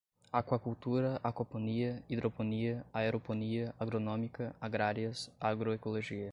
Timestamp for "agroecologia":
5.39-6.29